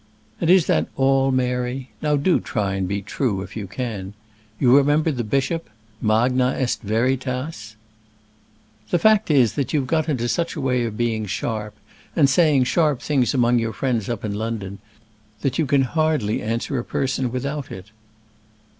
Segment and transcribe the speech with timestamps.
[0.39, 1.91] "And is that all, Mary?
[2.01, 4.15] Now do try and be true, if you can.
[4.59, 5.69] You remember the bishop?
[6.01, 7.75] Magna est veritas."
[8.89, 11.75] "The fact is you've got into such a way of being sharp,
[12.15, 14.79] and saying sharp things among your friends up in London,
[15.41, 17.91] that you can hardly answer a person without it."